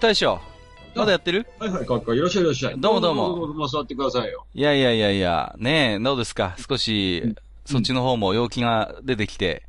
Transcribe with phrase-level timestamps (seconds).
[0.00, 0.40] 大将
[0.94, 1.46] まだやってる？
[1.58, 2.74] はいはい、かっこいいらっしゃいいらっしゃい。
[2.80, 4.44] どうもどうもどうぞどうぞ座ってくださいよ。
[4.54, 6.56] いやいやいやいや、ねえ、どうですか？
[6.68, 9.62] 少し、そっちの方も陽気が出てきて、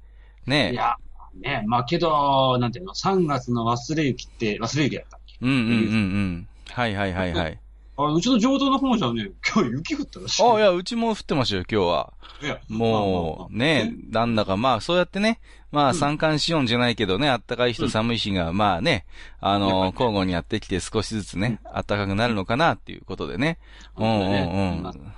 [0.48, 0.74] ねえ。
[0.74, 0.96] いや、
[1.40, 5.38] ね、まあけど、なんていうの、3月の忘れ雪って、忘れ雪だったっけ？
[5.42, 6.48] うんうんうんうん。
[6.70, 7.60] はいはいはいはい。
[8.08, 10.44] あうちの上等の方じゃね、今日雪降ったらしい。
[10.44, 12.14] あ、いや、うちも降ってましたよ、今日は。
[12.42, 15.40] いやもう、ね、なんだかまあ、そうやってね、
[15.72, 19.06] まあ、三寒四温じゃないけどね、あったかい日と寒い日が、まあね、
[19.40, 23.58] あの、交互にやってきて少しずつね、あったかくなるのかなっていうことでね。
[23.98, 25.14] うんうんうん。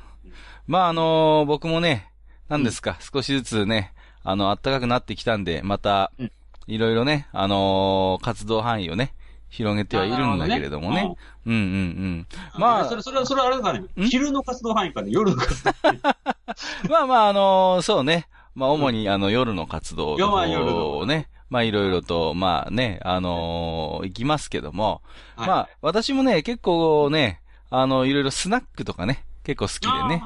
[0.67, 2.11] まあ、あの、僕もね、
[2.49, 3.93] 何ですか、少しずつね、
[4.23, 6.31] あの、あったかくなってきたんで、またうん、
[6.67, 9.13] いろいろね、あの、活動範囲をね、
[9.53, 11.15] 広げてはいるんだけれどもね。
[11.45, 12.27] うんうんうん。
[12.57, 12.85] まあ。
[12.85, 13.85] それ、それは、それはあれだね。
[13.95, 15.71] ん、昼の活動範囲かね、夜の活動。
[15.83, 15.99] 範囲。
[16.89, 18.27] まあまあ、あのそうね。
[18.55, 25.03] まあ、主に、あの、夜の活動をね、まあ、いろいろと、まあね、あのー行きますけども、
[25.35, 25.47] はい。
[25.47, 30.23] まあ、私もね、結構ね、あの、いろいろスナックとかね、結構好きでね。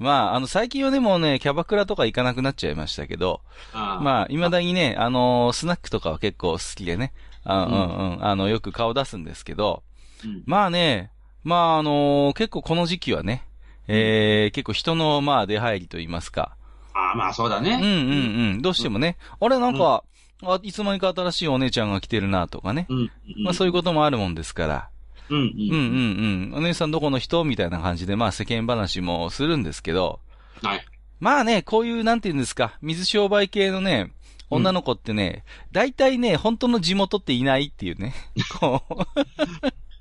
[0.00, 3.40] まあ、あの、最近はでもね、キャバクラとか行かなくなっちゃいましたけど、
[3.72, 4.02] あー。
[4.02, 7.12] まあ、未だにね、あのースナックとかは結構好きでね、
[7.44, 9.82] あうんうん、あの、よく顔出すんですけど、
[10.24, 11.10] うんまあね、
[11.42, 13.46] まああのー結構この時期はね、
[13.86, 16.56] えー、結構人のまあ出入りと言いますか、
[16.94, 17.74] あー、まあそうだね。
[17.74, 18.62] うんうんうん。
[18.62, 20.04] どうしてもね、あれなんか、
[20.42, 22.86] あ、いつの間にか新しいお姉ちゃんが来てるなとかね。
[22.88, 22.98] うん。
[22.98, 23.10] うん。
[23.44, 24.88] まあそういうこともあるもんですから。
[25.28, 25.38] うん。
[25.38, 26.58] うんうんうん。
[26.58, 30.20] お姉さんどこの人みたいな感じで、まあ世間話もするんですけど。
[30.62, 30.84] はい。
[31.20, 34.12] まあね、こういう、なんて言うんですか、水商売系のね、
[34.54, 38.14] 女の子ってね、大体ね、本当の地元っていないっていうね。
[38.60, 38.94] こう、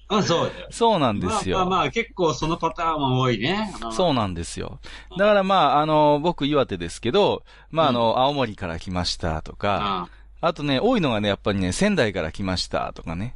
[0.07, 0.51] あ、そう。
[0.69, 1.57] そうなんですよ。
[1.57, 3.73] まあまあまあ、結構そのパターンも多いね。
[3.91, 4.79] そうなんですよ。
[5.17, 10.07] だからまあ、あの、僕岩手ですけど、まああの、青森から来ましたとか、
[10.41, 13.33] ああとね、多いのがね、やっぱりね、仙台から来ましたとかね。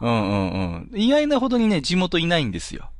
[0.00, 1.00] うんうんうん。
[1.00, 2.90] 意外なほどにね、地元いないんですよ。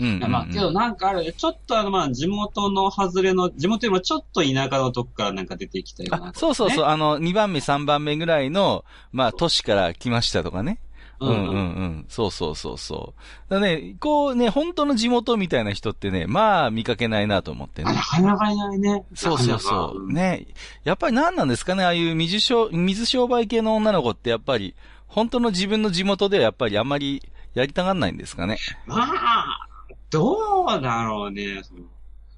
[0.00, 0.04] あ。
[0.04, 0.30] うん。
[0.30, 10.80] まあ、けどなんかある、ちょっとあの、まあ、地元の外れの、地元よりもちょっと田舎のとこからなんか出てきたような、あ、そうそうそう、あの、2番目、3番目ぐらいの、まあ、都市から来ましたとかね。
[11.20, 12.06] うんうんうん。
[12.08, 13.14] そうそうそうそ
[13.48, 13.52] う。
[13.52, 18.02] だね、こうね、本当の地元みたいな人ってね、まあ見かけないなと思ってねあな。
[18.02, 19.04] かなかいないね。
[19.14, 20.10] そうそうそう。
[20.10, 20.14] ね。
[20.14, 20.46] ね。
[20.82, 24.74] やっぱり何なんですかね、ああいう水商、水商売系の女の子ってやっぱり、
[25.08, 27.22] 本当の自分の地元ではやっぱりあんまり
[27.54, 28.56] やりたがんないんですかね。
[28.86, 29.69] まあ、
[30.10, 31.62] どうだろうね。
[31.62, 31.80] その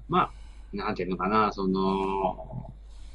[0.09, 0.31] まあ、
[0.73, 2.71] なんていうのかな、その、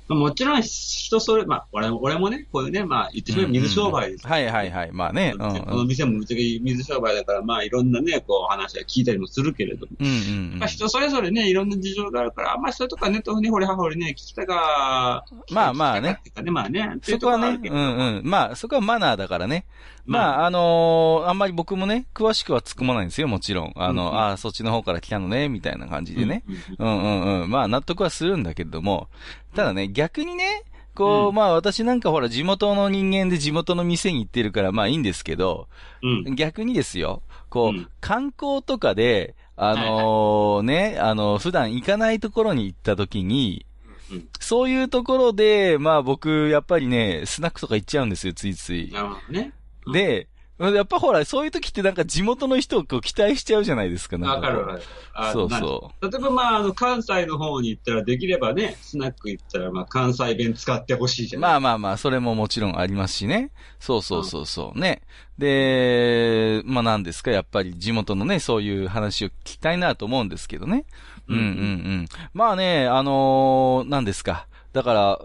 [0.08, 4.26] まあもちろん人それ、まあ、俺も、俺もね、こういうね、まあ、言ってしまえば水商売です。
[4.26, 4.92] はいはいはい。
[4.92, 5.34] まあね。
[5.38, 5.60] うんうん。
[5.64, 9.92] この店もぶっちゃけ水商売だから、まあ、いろんなね、こう、話は聞いたりもするけれども。
[10.00, 16.96] うんうんうんまあ、人それぞれね、いろんな事情があるから、あんまりそれとかね、とね、ほれはほれね、聞きたが、まあまあねね、まあね。
[17.02, 18.22] そこはね、うんうん。
[18.25, 19.66] まあ、そこはマナーだからね。
[20.08, 23.72] まあ、あのーあんまり僕もね、詳しくは突っ込まないんですよ、もちろん。
[23.76, 26.42] あの、うんうんああ、そっちの方から来たのね、みたいな感じでね。
[26.78, 27.50] うんうんうん。
[27.50, 29.08] まあ、納得はするんだけれども、
[29.54, 30.64] ただね、逆にね、
[30.94, 35.69] こう、うんまあ私なんかほら地元の人間で地元の店に行ってるからまあいいんですけど、
[36.02, 36.34] うん。
[36.34, 43.64] 逆にですよ、こう、うん観光とかで、あのーね、あの、普段行かないところに行った時に、
[44.10, 48.90] うんそういうところで、まあ僕、やっぱりね、スナックとか行っちゃうんですよ、ついつい。
[48.90, 49.52] なるほどね。
[49.88, 50.28] うんで、
[50.59, 54.82] やっぱほら、そういう時ってなんか地元の人をこう期待しちゃうじゃないですか、わかるわこかる。
[55.15, 61.38] あそうなそ例えばまあ、あの、関西の方に行ったら、できればね、スナック行ったら、まあ、関西弁使ってほしいじう。
[61.38, 63.52] ゃないまあまあまあ、それももちろんありますしね。
[63.79, 65.02] そうそうそうそう、ね。
[65.38, 70.87] で、まあなんですか、やっぱり地元のね、そういう話を聞きたいなと思うんですけどね。
[71.29, 72.08] うんうんうん。
[72.35, 74.49] まあね、あのー、なんですか。
[74.73, 75.20] だから、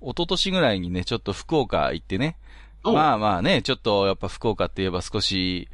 [0.00, 2.36] 一昨年ぐらいにね、ちょっと福岡行ってね。
[2.84, 5.68] おまあまあね、ちょっとやっぱ福岡って言えば少し、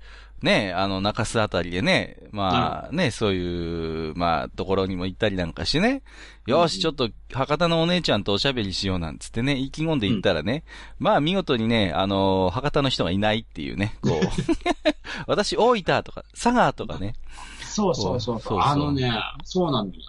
[0.45, 6.03] ね、あの、中洲あたりでね、まあね、そういう、まあ、ところにも行ったりなんかしてね、
[6.47, 10.65] よし、ちょっと、博多のお姉ちゃんとおしゃべりしようなんつってね、意気込んで行ったらね、
[10.99, 14.21] まあ見事にね、あの、博多の人がいないっていうね、こう、
[15.27, 17.15] 私、大分とか、佐賀とかね、
[17.61, 18.53] そうそうそうそう。
[18.53, 19.11] そうあのね、
[19.45, 20.03] そうなんだよ。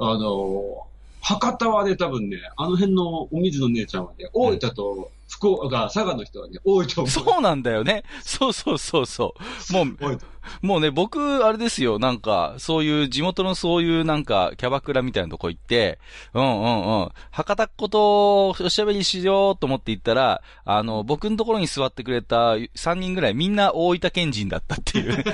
[0.00, 0.86] あの、
[1.20, 7.10] 博多はね、多分ね、あの辺のお水の姉ちゃんはね、大分と福岡、佐賀の人はね、多いと思う。
[7.10, 8.02] そうなんだよね。
[8.22, 9.34] そうそうそうそ
[9.70, 9.72] う。
[9.72, 10.18] もう、
[10.62, 15.98] もうね、僕、あれですよ、なんか、そういう、地元のそういうなんか、キャバクラみたいなとこ行って、
[16.34, 17.08] うんうんうん。
[17.30, 25.24] 博多っ子とおしゃべりしようと思って行ったら、あの、僕のところに座ってくれた3人ぐらいみんな大分県人だったっていう。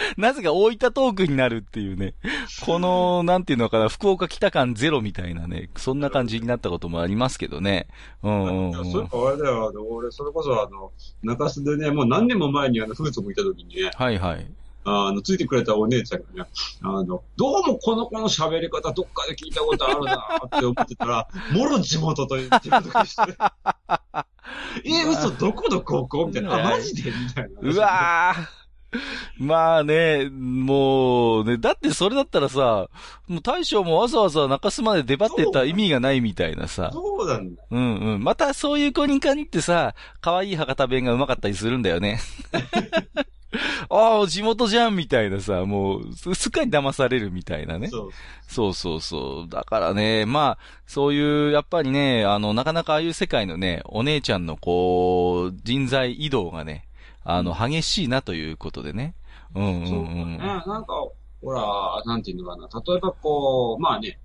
[0.16, 2.14] なぜか大分トークになるっていうね。
[2.64, 7.88] この、なんていうのかな、福岡北間ゼロみたいなね、そんな感じになったこともありますけどね。
[8.22, 8.92] うんうんうん。
[8.92, 10.92] それあれだよ、あの俺、それこそあの、
[11.22, 14.46] 中洲でね、もう何年も前にあの、風俗行った時にね、はいはい。
[14.84, 16.50] あの、ついてくれたお姉ちゃんがね、
[16.82, 23.22] あの、どうもこの子の喋り方どっかで聞いたことあるなって思ってたら、もろ地元と言ってるとかして、
[24.84, 27.50] え、嘘、どこの高校みたいな、あ、マジでみたいな。
[27.60, 28.60] うわー。
[29.36, 32.88] まあね、もうね、だってそれだったらさ、
[33.28, 36.90] もう大将もわざわざ中洲まで出張ってた意味がないみたいなさ。
[36.92, 37.62] そうなんだ。
[37.70, 38.24] うんうん。
[38.24, 42.18] またそういう子に限ってさ、可愛い博多弁が上手かったりするんだよね。
[43.90, 47.88] ああ、地元じゃんみたいなさ、もう、すすっかり騙されるみたいなね。
[47.88, 48.10] そう。
[48.46, 49.48] そうそうそう。
[49.48, 56.86] だからね、まあ、そういう、やっぱりね、あの、なかなかああいう世界のね、お姉ちゃんのこう、人材移動がね、
[57.24, 59.14] あの、激しいなということでね。
[59.54, 60.32] うんうんそうかうん。
[60.32, 60.38] ね。
[60.38, 61.08] なんか、
[61.42, 62.68] ほら、なんていうのかな。
[62.86, 64.18] 例えばこう、まあね、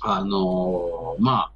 [0.00, 1.52] あのーまあ、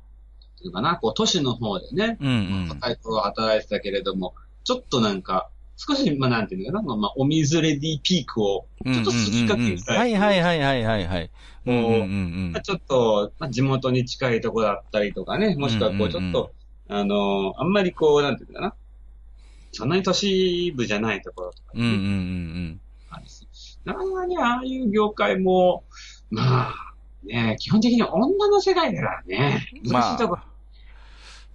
[0.57, 2.33] っていうかな、こう、都市の方でね、うんう
[2.67, 2.69] ん。
[2.69, 4.35] 若い頃は働いてたけれども、
[4.65, 11.31] ちょっとなんか、少し、まあなんていうのかな、まあ、お水レディーピークを、ちょっと過ぎかけたはいはいはいはいはいはい。
[11.67, 16.53] うんうんうんまあちょっと、まあ、地元に近いところだったりとかね、もしくはこう、ちょっと、
[16.89, 18.75] あのーあんまりこう、なんていうのかな、
[19.73, 21.83] そんなに都市部じゃないところとかうん。
[21.83, 22.81] うんうんうん
[23.11, 23.47] あるし
[23.85, 25.85] なかなかね、ああいう業界も、
[26.31, 26.75] まあ、
[27.25, 29.93] ね、基本的に女の世界だからね、うん。
[29.93, 30.43] 難しいところ。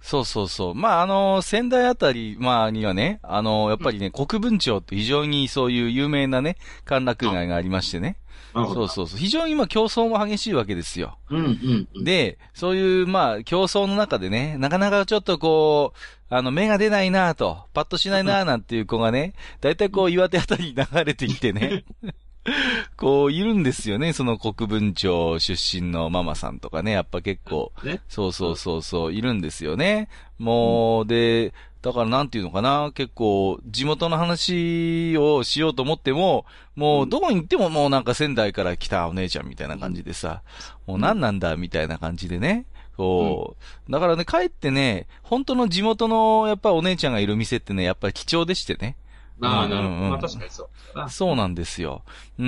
[0.02, 0.74] そうそうそう。
[0.74, 8.16] まあ、あの、仙台あたり、まあ、にはね、あの、やっぱりね、国分町って非常にそういう有名なね、歓楽街がありましてね。
[8.52, 9.18] そうそうそう。
[9.18, 11.16] 非常に今競争も激しいわけですよ。
[11.30, 12.04] うんうんうん。
[12.04, 21.84] で、そういう、まあ、競争の中でね、なかなかちょっとこう、あの、目が出ないなぁと、パッとしないなぁなんていう子がね、だいたいこう、岩手あたりに流れてきてね、
[22.96, 28.00] こう、いるんですよね、その国分町出身のママさんとかね、やっぱ結構、ね。
[28.08, 30.08] そうそうそうそう、いるんですよね。
[30.38, 31.52] もう、で、
[31.82, 36.46] だからなんていうのかな、結構、地元の話をしようと思っても、
[36.76, 40.42] もう、どこに行ってももうなんか仙台から来たお姉ちゃんみたいな感じでさ、
[40.86, 42.66] もう何なんだみたいな感じでね。
[42.96, 43.56] こ
[43.88, 48.96] う、だからね、帰ってね、本当の地元の、やっぱお姉ちゃんがいる店ってね、やっぱり貴重でしてね。
[49.38, 49.88] まあ、なるほど。
[49.88, 51.10] うんうんうんまあ確かにそう。
[51.10, 52.02] そうなんですよ。
[52.38, 52.44] うー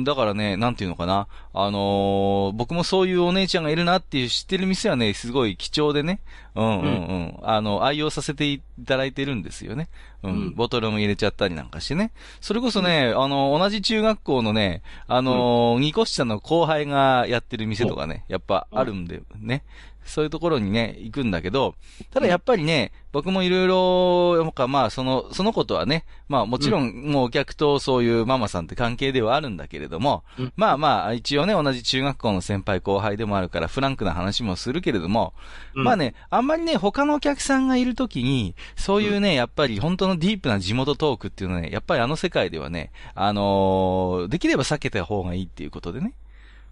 [0.00, 1.26] ん、だからね、なんていうのかな。
[1.52, 6.20] あのー僕もそういうお姉ちゃんがいるなっていう知ってる店はね、すごい貴重でね。
[6.54, 7.38] うんうんうん。
[7.42, 9.88] あの、愛用させていただいてるんですよね。
[10.22, 10.30] うん。
[10.30, 12.12] うんボトルも入れちゃったりなんかしてね。
[12.40, 19.64] それこそね、あの、同じ中学校のね、あのー、二個下の後輩がやってる店とかね、やっぱあるんで、ね。
[20.06, 21.74] そういうところにね、行くんだけど、
[22.10, 30.52] ただやっぱりね、僕もいろいろ、まあ、その、そのことはね、まあもちろん、もうお客とそういうママさんって関係ではあるんだけれども、うん。
[30.56, 35.32] まあまあ、一応ね、同じ中学校の先輩後輩でもあるから、フランクな話もするけれども、
[35.74, 35.84] うん。
[35.84, 46.12] まあね、あんまりね、他のお客さんがいるときに、そういうね、やっぱり本当のディープな地元トークっていうのはね、やっぱりあの世界ではね、あのーできれば避けた方がいいっていうことでね。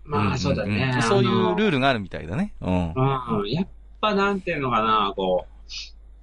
[0.04, 0.96] まあ、そうだんんね。
[0.98, 1.70] んそういうルール。
[1.72, 2.54] ルがあるみたいだね。
[2.60, 2.92] うん。
[2.92, 3.50] うん。
[3.50, 3.68] やっ
[4.00, 5.50] ぱなんていうのかな、こう、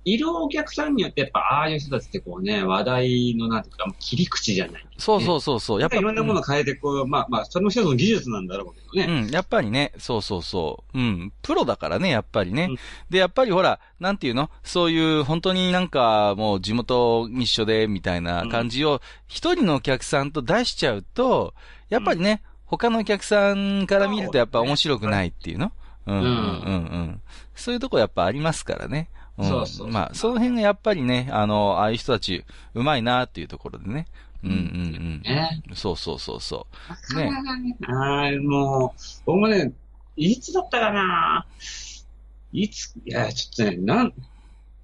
[0.04, 4.86] いるお客さんによってやっぱああいう人たちってこうね、話題のなんていうか、切り口じゃない。
[4.98, 5.80] そうそうそうそう。
[5.80, 9.26] やっぱいろんなものを変えてこう、まあまあ、それも一つの技術なんだろうけどね。
[9.26, 10.98] うん、やっぱりね、そうそうそう。
[10.98, 12.64] うん、プロだからね、やっぱりね。
[12.70, 12.78] うん
[13.12, 14.50] で、やっぱりほら、なんていうの？
[14.64, 21.54] そういう、本当になんか、もう地元一緒で、みたいな感じを、一人のお客さんと出しちゃうと、
[21.90, 22.42] やっぱりね、
[22.72, 25.72] 他のお客さんから見るとやっぱ面白くないっていうの？
[26.08, 26.38] うん、うん、うん、う
[26.78, 27.22] ん。
[27.54, 29.10] そういうとこやっぱありますからね。
[29.38, 34.08] うん、そうそうまあ、その辺がやっぱりね、あの、ああいう人たち、うまいなっていうところでね。
[34.44, 35.64] うん、うん、ね。
[35.70, 35.76] うん。
[35.76, 36.66] そうそうそうそ
[37.14, 37.16] う。
[37.16, 37.30] ね。
[37.88, 39.74] ああ、もう、僕もね、
[40.16, 41.46] いつだったかな？
[42.52, 44.14] いつ、いや、ちょっとね、なん、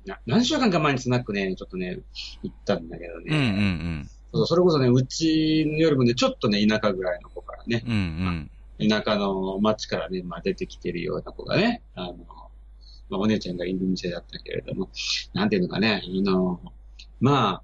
[0.06, 2.00] な何週間か前にスナックね、ちょっとね、
[2.44, 3.26] 行ったんだけどね。
[3.30, 4.10] うん、うん、うん。
[4.34, 8.90] そうそれこそね、うちよりもね、ちょっとね、田舎ぐらいの子からね、うんうん。
[8.90, 12.18] 田舎の町からね、まあ出てきてるような子がね、あの、
[13.10, 14.90] まあお姉ちゃんがいる店だったけれども、
[15.34, 16.60] なんていうのかね、あの、
[17.20, 17.64] まあ、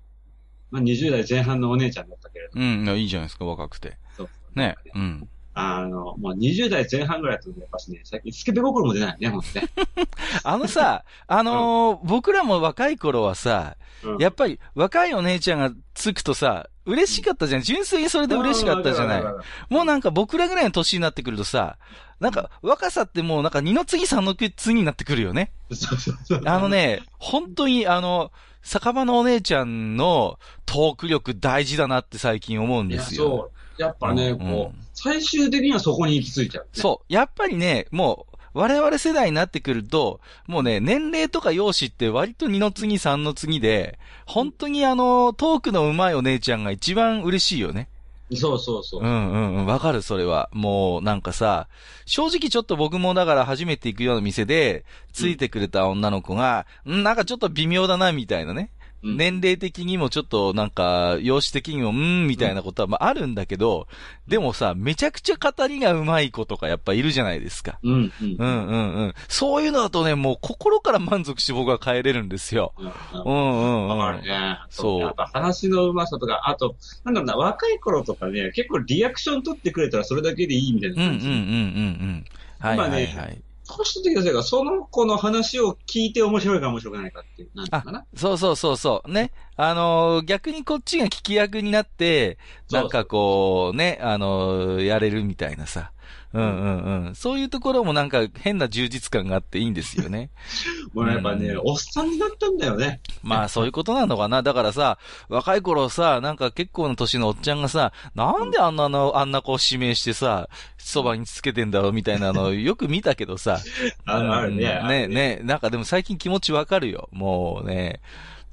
[0.72, 3.98] まあ20代前半のお姉ちゃんだったけれども、うん、いやいいじゃないですか、若くて。
[4.16, 4.76] そうね。
[4.96, 5.30] うん。
[5.56, 9.70] あの、もう20代前半ぐらいだとね、やっぱしね、最近スケベ心も出ないね、ほんとね。
[10.44, 17.62] あのさ、あのー僕らも若い頃はさ、うんやっぱり若いお姉ちゃんがつくとさ、嬉しかったじゃん。
[17.62, 19.24] 純粋にそれで嬉しかったじゃない
[19.70, 21.78] もうなんか僕らぐらいの年になってくるとさ、
[22.20, 25.52] なんか若さってもうなんか二の次三の次になってくるよね。
[25.70, 26.42] るそうそうそう。
[26.46, 28.32] あのね、本当にあの、
[28.62, 33.24] 酒場のお姉ちゃんのトーク力大事だなって最近思うんですよ。
[33.24, 33.82] そう。
[33.82, 36.70] やっぱね、うんこう、最終的にはそこに行き着いちゃう、ね。
[36.74, 37.14] そう。
[37.14, 47.90] やっぱりね、もう、我々世代になってくると、もうね、年齢とか容姿って割と二の次三の次で、本当にあの、トークの上手いお姉ちゃんが一番嬉しいよね。
[48.34, 49.02] そうそうそう。
[49.02, 50.50] うんうんうん、わかる、それは。
[50.54, 51.68] もう、なんかさ、
[52.06, 58.72] 正直ちょっと僕もだから初めて行くような店で、ついてくれた女の子が、んなんかちょっと微妙だな、みたいなね。
[59.04, 63.88] うん年齢的にもちょっとなんか、容姿的にも、うん、みたいなことはまああるんだけど、
[64.28, 67.80] でもさ、めちゃくちゃ語りが上手い子とかやっぱいるじゃないですか。
[67.84, 68.36] うん、うん。
[68.40, 69.14] うんうんうん。
[69.28, 72.74] そういうのだとね、もう心から満足して僕は帰れるんですよ。
[72.78, 72.86] うん。
[72.88, 72.92] う
[73.26, 73.88] うんんうんうん。
[73.90, 74.60] わかるね。
[74.70, 81.28] そうやっぱ話のうまさとか、あと、なんだろうな、若い頃とかね、結構リアクション取ってくれたらそれだけでいいみたいな感じ。
[81.28, 82.26] うんうんうんうんうん。
[82.60, 83.38] はいはいはい。
[83.38, 88.06] 今年の時はが、その子の話を聞いて面白いか面白くないかっていう、なんかな。
[88.16, 89.12] そうそうそうそう。
[89.12, 89.32] ね。
[89.56, 92.38] あのー逆にこっちが聞き役になって、
[92.72, 95.92] なんかこう、ね、あのーやれるみたいなさ。
[96.34, 97.16] うんうんうん。
[97.16, 100.32] そういうところもなんか変な充実感があっていいんですよね。
[100.94, 103.00] もうやっぱね、うんおっさんになったんだよね。
[103.22, 104.42] まあそういうことなのかな。
[104.42, 104.98] だからさ、
[105.30, 113.60] 若い頃さ、なんか結構な年のおっちゃんがさ、なんであんなの、あんな子を指名してさ、そばにつけてんだろうみたいなの よく見たけどさ。
[114.06, 117.10] あるあるねうんね、ね、なんかでも最近気持ちわかるよ。
[117.12, 118.02] もうね。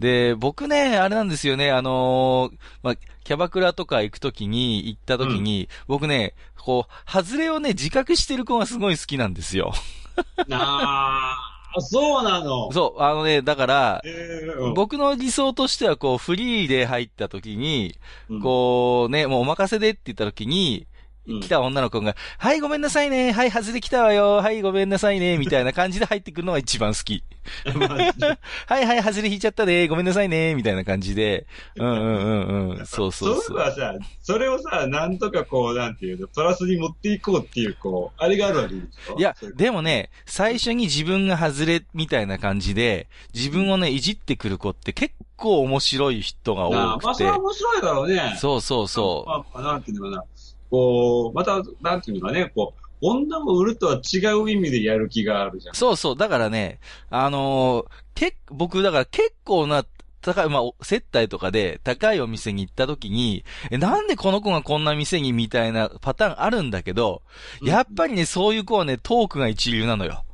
[0.01, 9.73] で、僕ね、あれなんですよね、あのーまあ、キャバクラとか行くときに、行ったときに、僕ね、こう、外れをね、自覚してる子がすごい好きなんですよ。
[10.51, 11.37] あ
[11.77, 12.73] あ、そうなの。
[12.73, 17.95] そう、あのね、だから、えーうん僕の理想としては、こう、フリーで入ったときに、
[18.31, 20.90] うんこう、ね、もうお任せでって言ったときに、うん
[21.41, 23.33] 来た女の子が、はい、ごめんなさいね。
[23.33, 24.37] はい、外れ来たわよ。
[24.37, 25.39] はい、ごめんなさいね。
[25.39, 27.23] みたいな感じで入ってくるのが一番好き。
[28.67, 29.89] はいはい、外れ引いちゃったね。
[29.89, 30.55] ごめんなさいね。
[30.55, 31.47] みたいな感じで。
[31.77, 32.87] うんうんうんうん。
[32.87, 33.61] そうそうそそうう。
[33.61, 39.19] はさ、それをさ、なんとかこう、なんていうの、プラスに持っていこうっていう、こう、あれがあるわけでしょ？
[39.19, 47.39] いやでもね、最初に自分が外れみたいな感じで、自分をね、いじってくる子って結構面白い人がなあまあ、多くてそれは。
[47.39, 48.37] 面白いだろうね。
[48.39, 49.29] そうそうそう。
[49.29, 50.25] まあ、なんていうのかな。
[50.71, 55.75] こう、また、なんていうのかね、こう、女を売るとは違う意味でやる気があるじゃん。
[55.75, 56.17] そうそう。
[56.17, 59.85] だからね、あのーけ僕、だから結構な、
[60.21, 67.23] 高い、まあ、お接待とかで高いお店に行った時に、え、なんでこの子がこんな店にみたいなパターンあるんだけど、
[67.63, 70.25] やっぱりね、そういう子はね、トークが一流なのよ。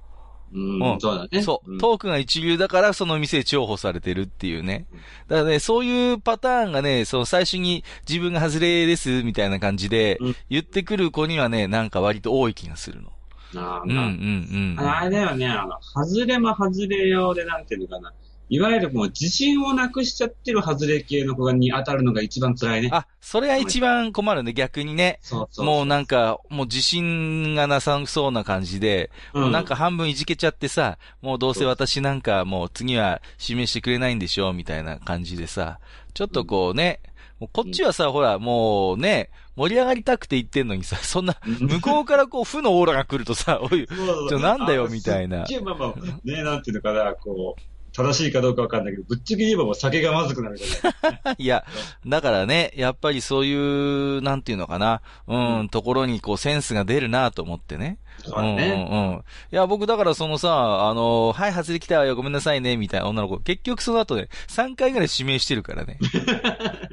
[0.53, 1.43] うん、うんそうだね。
[1.43, 4.99] そう、んトークが一流だからその店重宝されてるっていうねうん。
[5.29, 13.13] だからね、そういうパターンがね、その最初に自分が外れですみたいな感じでうん言ってくる子にはね、なんか割と多い気がするの。
[13.55, 14.89] なあうんうんうん。
[14.89, 18.13] あれだよね、あの、外れも外れ用で、なんていうのかな。
[18.49, 22.91] いわゆるもう自信をなくしちゃってる外れ系の子に当たるのが一番辛いね。
[22.93, 25.19] あ、それが一番困るね、逆にね。
[25.23, 25.67] そうそう。
[25.67, 35.81] もうなんか、もう自信がなさそうな感じで、うもうなんか、半分いじけちゃってさ、もうどうせ私なんかもう次は指名してくれないんでしょみたいな感じでさ、
[36.15, 37.01] ちょっとこうね、
[37.41, 43.87] もうこっちはさ、ほら、もうね、盛り上がりたくて言ってんのにさ、 そんな、向こうからこう、負のオーラが来るとさ、おい、
[44.29, 51.35] ちょなんだよみたいなまあまあ、ね、なんていうのかな、こう、正しいかどうかわかんないけど、ぶっちゃけ言えばもう酒がまずくなるからね。
[51.39, 51.65] いや、
[52.07, 57.97] だからね、やっぱりそういう、なんていうのかな、うん、ところにこう、センスが出るなと思ってね。
[58.23, 58.87] そうだね。
[58.91, 59.17] うんうんうん。
[59.17, 65.99] いや、僕だからそのさ、あの、はい、外れ来たわよ、ごめんなさいね、みたいな女の子、結局その後ね、3回ぐらい指名してるからね。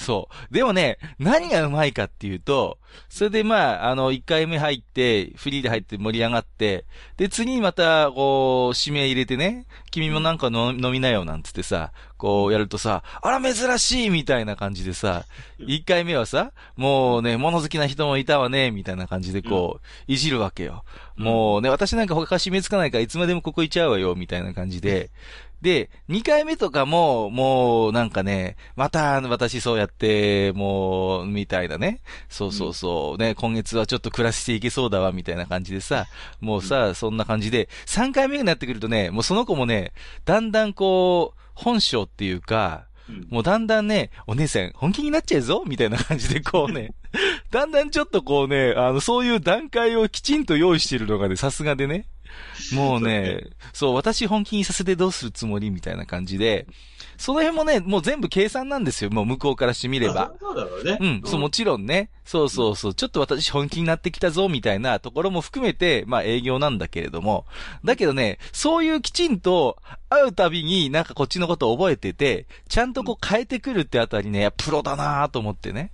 [0.00, 0.54] そう。
[0.54, 2.78] でもね、何がうまいかっていうと、
[3.10, 6.86] それでまあ、あの、1回目入って、フリーで入って盛り上がって、
[7.18, 15.24] で、次にまた、こう、指名入れてね、君もなんかの飲みなよ、なんつってさ、こうやるとさ、あら、珍しいみたいな感じでさ、
[15.58, 20.84] 1回目はさ、もうね、物好きな人もいたわね、みたいな感じでこう、いじるわけよ。
[21.16, 25.10] もうね、私なんか他締めつかないからいつまでもここいちゃうわよ、みたいな感じで。
[25.62, 32.00] で、2回目とかも、もう、なんかね、また、私そうやって、もう、みたいなね。
[32.28, 33.22] そうそうそう。
[33.22, 36.06] ね、今月はちょっと暮らしていけそうだわ、みたいな感じでさ、
[36.40, 39.92] もうさ、そんな感じで、3回目になってくるとね、もうその子もね、
[40.24, 46.94] だんだんこう、本性っていうか、うんもうだんだんね、お姉さん本気になっちゃうぞみたいな感じでこうね、
[47.50, 52.06] だんだんちょっとこうね、あの、そういう段階をきちんと用意してるのがね、さすがでね。
[52.72, 56.66] もうね、そう、私本気にさせてどうするつもりみたいな感じで、
[57.20, 59.10] その辺もね、もう全部計算なんですよ。
[59.10, 60.14] もう向こうからしてみれば。
[60.14, 60.98] まあそうだろうね。
[61.00, 62.08] うん、そう、もちろんね。
[62.24, 62.94] そうそうそう。
[62.94, 67.44] ちょっと私本気になってきたぞ、みたいなところも含めて、まあ営業なんだけれども。
[67.84, 69.76] だけどね、そういうきちんと
[70.08, 75.90] 会うたびになんかこっちのことを覚えてて、ちゃんとこう変えてくるってあたりね、プロだなぁと思ってね。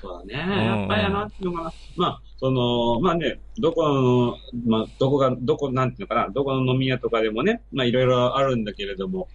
[0.00, 0.64] そうだね。
[0.64, 1.72] やっぱりあの、なんていうのかな。
[1.96, 9.28] まあ、その、まあね、どこの、まあ、どこが、どこ、なんていうのかな、どこの飲み屋とかでもね、まあいろいろあるんだけれども、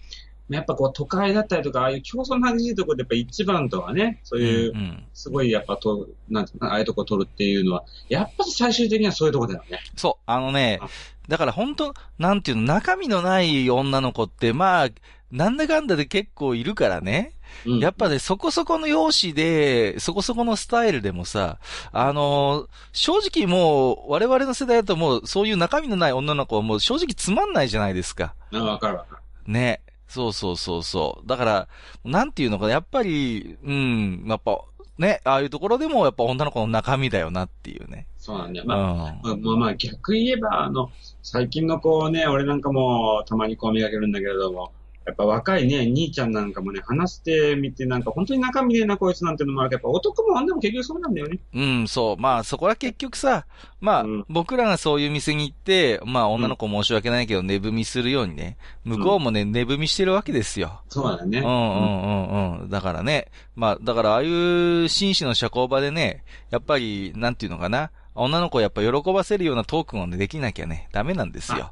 [0.50, 5.04] やっぱこう都会だったりとか、ああいう競争の激しいところでやっぱ一番とかね、そういうう、ん。
[5.14, 9.80] すごいやっぱと、なんていうのかな、ああいうとこ取るっていうのは、やっぱり最終的にはそういうとこだよね。
[9.96, 10.88] そう、あのねあ、
[11.28, 14.90] だから本当なんていうの、中身のない女の子って、まあ、
[15.32, 17.34] なんだかんだで結構いるからね。
[17.66, 21.58] うんやっぱね、そこそこの容姿で、そこそこのスタイルでもさ、
[21.92, 28.36] あのー正直もう、我々の世代だともう、そういう中身のない女の子はもう正直つまんないじゃないですか。
[28.52, 29.52] あわかるわかる。
[29.52, 29.82] ね。
[30.08, 31.28] そうそうそうそう。
[31.28, 31.68] だから、
[32.04, 34.62] なんていうのかな、やっぱり、うん、やっぱ、
[34.98, 38.08] ね、ああいうところでもやっぱ女の子の中身だよなっていうね。
[38.18, 38.66] そうなんだよ。
[38.66, 38.70] うん。
[38.70, 40.90] まあ、まあまあまあ逆言えば、あの、
[41.22, 44.72] 最近の子ね、俺なんかもたまにこう見かけるんだけれども、
[45.06, 51.40] やっぱ若いね、兄ちゃんなんかもね、話してみて、なんか本当に中身ねえな、こいつなんてのもあるけど、やっぱ男も女も結局そうなんだよね。
[51.54, 52.22] うん、そう。
[52.22, 53.46] まあ、そこは結局さ、
[53.80, 60.82] まあ、うん僕らがそういう店に行って、まあ、女の子申し訳ないけど、寝踏みするようにね、向こうもね、寝踏みしてるわけですよ。
[60.90, 61.40] そうだよね。
[61.40, 62.70] うんうんうんうん。
[62.70, 71.72] だからね、まあ、だからああいう紳士の社交場でね、やっぱり、なんていうのかな、女の子をやっぱ喜ばせるようなトークをね、できなきゃね、ダメなんですよ。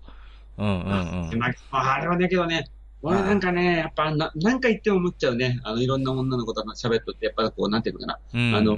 [0.57, 1.39] うんうんうん。
[1.39, 2.67] まあ、あれはだけどね、
[3.03, 5.59] 俺なんかね、やっぱな、なんか言っても思っちゃうね。
[5.63, 8.19] あの、いろんな女の子と喋っとって、やっぱこう、なんていうのかな。
[8.33, 8.77] うん、あの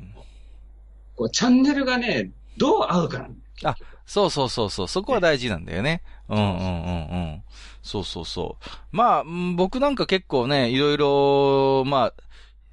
[1.15, 4.87] こう、チャンネルがね、どう合うかなんだよあそうそうそうそう。
[4.87, 6.01] そこは大事なんだよね。
[6.27, 6.57] うんうんうんう
[7.37, 7.43] ん。
[7.83, 8.65] そうそうそう。
[8.91, 12.13] まあ、うん僕なんか結構ね、いろいろ、まあ、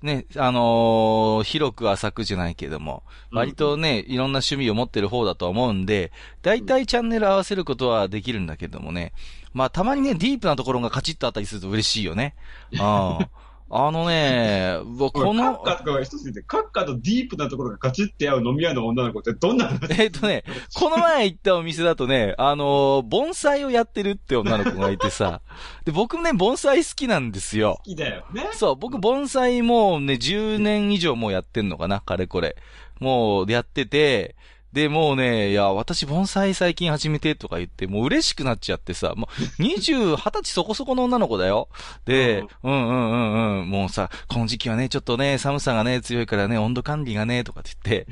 [0.02, 6.12] ね、あのー広く浅くじゃないけども、割とね、いろんな趣味を持ってる方だとは思うんで、
[6.42, 9.12] 大体チャンネル合わせることはできるんだけどもね。
[9.54, 12.34] まあ、たまにね、ディープなところがカチッとあったりすると嬉しいよね。
[12.78, 13.28] ああ
[13.90, 19.78] のね、僕ここの、のカ、ッカとか一つ言って、カッカとディープなところがカチッて合う飲み屋の女の子ってどんな話？
[19.98, 25.40] えっとね、この前行ったお店だとね、あのー盆栽をやってるって女の子がいてさ、
[25.86, 27.76] で、僕ね、盆栽好きなんですよ。
[27.78, 28.50] 好きだよね。
[28.52, 32.56] そう、僕盆栽もうね、10年以上もうやってんのかな、かれこれ。
[33.00, 34.36] もうやってて、
[34.72, 41.68] で、もうね、いや、私盆栽最近始めてとか言って、もう嬉しくなっちゃってさ、もう20、20歳そこそこの女の子だよ。
[42.04, 48.06] で、うんうんうんうん、もうさ、この時期はね、ちょっとね、寒さがね、強いからね、温度管理がね、とかって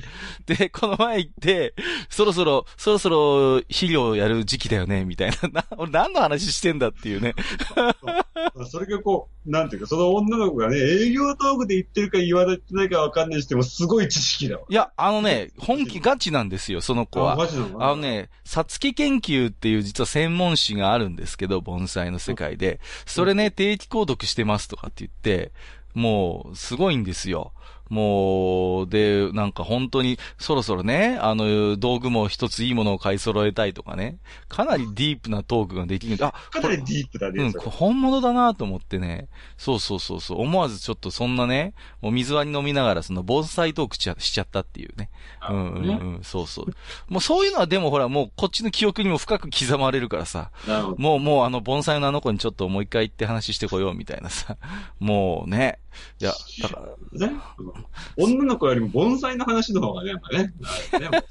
[0.47, 1.75] 言って、で、この前行って、
[2.09, 5.49] そろそろ、そろそろ肥料やる時期だよね、みたいな。
[5.49, 7.35] な、俺何の話してんだっていうね。
[8.71, 14.63] それがこう、なんていうか、その女の子がね、営業トークで言ってるか言われてないかわかんないにしても、すごい知識だわ。
[14.69, 17.37] いや、あのね、本気ガチなんですよ、その子は。
[17.37, 17.85] マジなの？
[17.85, 17.97] あの。
[17.97, 22.81] ね、さつき研究っていう実は専門誌があるんですけど、盆栽の世界で。
[23.05, 25.53] それね、定期購読してますとかって言って、
[25.95, 27.53] もう、すごいんですよ。
[27.91, 36.17] もう、で、なんか本当に、そろそろね、あの、道具も一ついいものを買い揃えたいとかね、かなりディープなトークができる。
[36.25, 37.43] あ、かなりディープだね。
[37.43, 39.29] うん、本物だなと思ってね。
[39.59, 40.41] そうそうそうそう。
[40.41, 45.11] 思わずちょっとそんなね、もう水割り飲みながらその盆栽トークしちゃしちゃったっていうね。
[45.49, 46.67] うんうんねうん、そうそう。
[47.09, 50.53] もうそういうのはでもほら、もうこっちの記憶にも深く刻まれるからさ。
[50.97, 54.57] もうもうあの盆栽のあの子にちょっともう一回行って話してこようみたいなさ。
[55.01, 55.81] もうね。
[56.21, 57.35] いや、だから、ね。
[57.59, 57.73] うん
[58.17, 60.53] 女の子よりも盆栽の話の方がね、やっぱね。
[60.99, 61.23] ね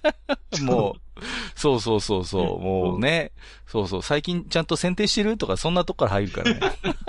[0.64, 1.22] もう、
[1.56, 3.32] そうそうそうそう、もうね。
[3.68, 6.60] そうそう、最近ちゃんと剪定してるとかそんなとこから入るからね。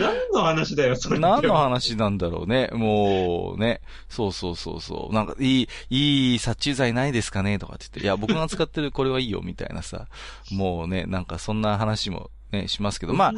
[0.00, 1.18] 何の話だよ、それ。
[1.18, 2.68] 何の話なんだろうね。
[2.72, 3.80] もうね。
[4.08, 5.14] そうそうそうそう。
[5.14, 10.08] なんか、いい、いい殺虫剤ないですかねとかって言って、いや、僕が使ってるこれはいいよ、みたいなさ。
[10.50, 13.32] もうね、なんかそんな話もね、しますけど、まあ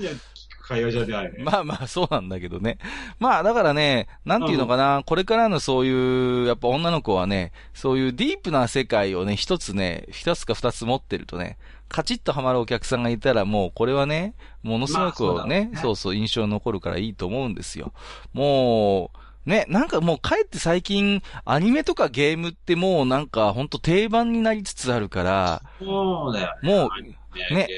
[0.67, 1.43] 会話じゃないね。
[1.45, 2.79] まあまあ、そうなんだけどね。
[3.19, 17.93] まあ、だからね、なんていうのかな、これからのそういう、やっぱ女の子はね、そういうディープな世界をね、一つね、一つか二つ持ってるとね、カチッとハマるお客さんがいたら、もうこれはね、ものすごまあそうくね、だろうねそうそう、印象に残るからいいと思うんですよ。
[18.33, 26.75] もう、ね、なんかもうかえって最近、アニメとかゲームってもうなんかほんと定番になりつつあるから、そうだよね。
[26.75, 27.17] もうね
[27.51, 27.69] ね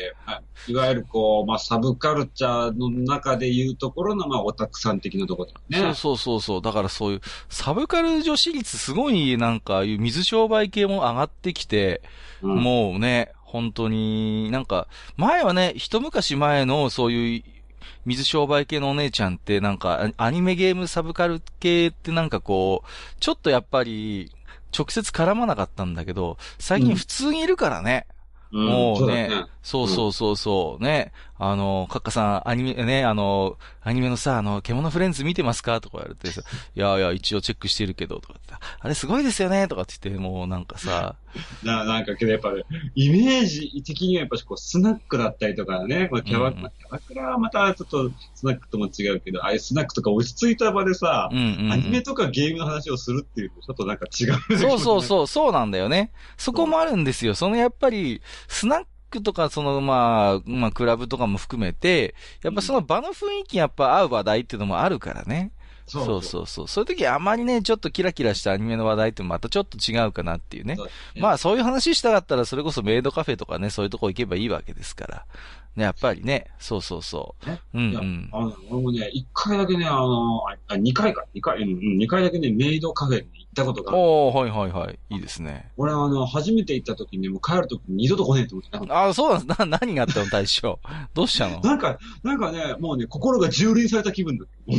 [0.69, 5.95] いわゆるこう、まあ、サブカルチャーの中でいうところの、まあ、オタクさん的なところだよね。
[5.95, 6.63] そうそうそうそう。
[6.63, 12.03] だからそういう、サブカル女子率すごいなんか、いう水商売系も上がってきて、
[12.43, 17.43] うんもうね、本当に、なんか、前はね、一昔前のそういう、
[18.05, 24.31] 水商売系のお姉ちゃんってなんか、アアニメゲームサブカル系ってなんかこう、ちょっとやっぱり、
[24.77, 28.07] 直接絡まなかったんだけど、最近普通にいるからね。
[28.11, 28.17] うん
[28.67, 29.51] もうねそだね。
[29.67, 31.13] そうそうそうそう、ね。
[31.39, 35.81] あの、カッカさん、アニメ、ね、あの、アニメのさ、あの、獣フレンズ見てますか？
[35.81, 36.43] とか言われてさ、
[36.77, 41.17] いやいや、一応チェックしてるけど、とかって、あれすごいですよねとかって言って、もうなんかさ、
[41.65, 42.63] ななんかけどやっぱ、ね、
[42.95, 51.73] イメージ的にはやっぱこうスナックだったりとかね、こうキャバ、うんうんキャバクラはまたちょっとスナックとも違うけど、ああいうスナックとか落ち着いた場でさ、うんうん、うん。
[51.73, 54.59] アニメとかゲームの話をするっていうとちょっとなんか違う。
[54.59, 56.13] そうそうそう、そうなんだよね。
[56.39, 57.35] そこもあるんですよ。
[57.35, 58.87] そのやっぱり、スナック
[59.23, 65.53] とか、そのまあ、まあ、クラブとかも含めて、やっぱその場の雰囲気にやっぱ合う話題っていうのもあるからね。
[65.87, 66.69] そそうそうそう。
[66.69, 70.75] そういう時あまりね、ちょっとキラキラしたアニメの話題ってまたちょっと違うかなっていうね。
[70.77, 70.89] そう
[71.21, 75.27] まあそういう話したかったらそれこそメイドカフェとかね、そういうとこ行けばいいわけですから。
[75.77, 77.47] ね、やっぱりね、そうそうそう。
[77.47, 78.29] ねうんうん。
[78.33, 83.99] あの、俺もね、一回だけね、あの、あ、あ二回か、二回、うん、うん二回だけね、メイドカフェに行ったことがある。
[84.01, 84.99] おー、はいはいはい。
[85.11, 85.71] いいですね。
[85.77, 89.07] 俺はあの、初めて行った時にね、もう帰る時に二度と来ねえって思ってた。
[89.07, 89.59] あそうなんです。
[89.61, 90.79] な、何があったの大将。
[91.15, 91.61] どうしたの？
[91.61, 94.45] なんか、なんかね、もうね、心が蹂躙された気分だ。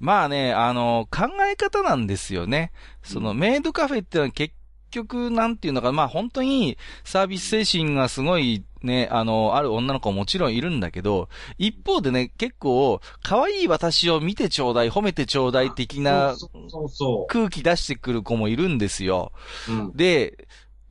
[0.00, 2.72] まあね、あの、考え方なんですよね。
[3.02, 4.54] その、メイドカフェってのは結
[4.90, 19.32] 局、なんていうのか、まあ本当にサービス精神がすごいね、あの、ある女の子ももちろんいるんだけど、一方でね、結構、可愛い私を見てちょうだい、褒めてちょうだい的なそうそうそ空気出してくる子もいるんですよ。
[19.68, 19.72] う。
[19.72, 19.96] うん。
[19.96, 20.48] で、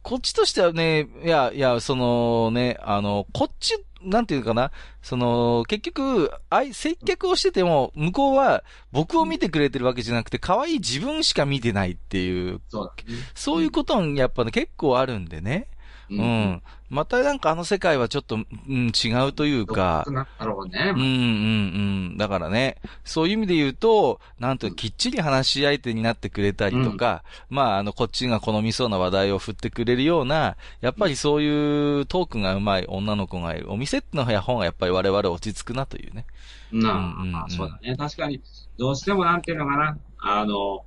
[0.07, 4.71] こっちとしてはね、いや、いや、そのね、あの、こっち、なんていうかな、
[5.01, 12.91] その、結局、あい、接客をしてても、向こうは僕を見てくれてるわけじゃなくて、可愛い自分しか見てないっていう、そう。
[13.35, 15.67] そういうこともやっぱね、結構あるんでね。
[16.09, 16.63] ううん。
[16.89, 21.01] またなんかあの世界はちょっと、うん、違うというかなんだろうねうん。
[21.01, 22.17] うんうん。
[22.17, 33.71] だからね、そういう意味で言うと、なんときっちり話し相手になってくれたりとか、まあ、あの、こっちが好みそうな話題を振ってくれるような、やっぱりそういうトークが上手い女の子がいる。
[33.71, 36.25] お店の方がやっぱり我々落ち着くなというね。
[36.71, 37.95] なあ、うんうんうんそうだね。
[37.97, 38.41] 確かに、
[38.77, 40.85] どうしてもなんていうのかな、あの、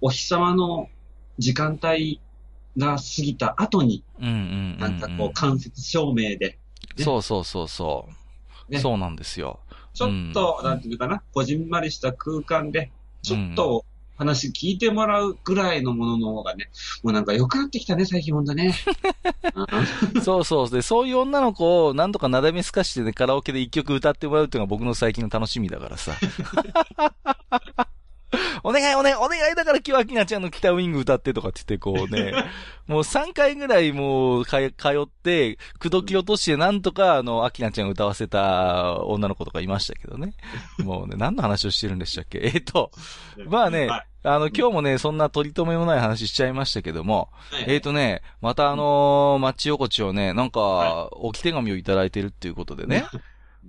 [0.00, 0.88] お日様の
[1.38, 2.20] 時間帯
[2.76, 4.44] が過ぎた後に、うんうんうん、う
[4.76, 4.78] ん。
[4.78, 6.58] なんかこう、間接照明で、ね
[6.98, 8.08] そうそうそうそ
[8.68, 8.72] う。
[8.72, 9.60] ねそうなんですよ。
[9.94, 12.90] ちょっと、なんていうかな、こじんまりした空間で、
[13.22, 13.84] ちょっと
[14.16, 16.70] 話聞いてもらうぐらいのものの方がね、
[17.02, 18.74] もうなんか良くなってきたね、最近ほんとね。
[20.14, 20.70] う んそうそう。
[20.70, 26.12] で、そういう女の子を何とかなだめすかしてね、カラオケで一曲歌ってもらうっていうのが僕の最近の楽しみだからさ。
[28.62, 32.32] お願いお願いお願いだから今日はきなちゃんの北ウイング歌ってとかって言ってこうね、
[32.86, 40.34] もう3回ぐらいもうか通って、口説き落としてなんとかあの、アキナちゃんを歌わせた女の子とかいましたけどね。
[40.78, 42.40] もうね、何の話をしてるんでしたっけ？
[42.42, 42.90] えっ、と、
[43.46, 44.06] まあね、はい。
[44.22, 47.64] あの、今日もね、そんな取り留めもない話しちゃいましたけども、はい。
[47.68, 53.06] えーとね、またあのー、マッチ横丁ね、なんか、は置き手紙をいただいてるっていうことでね。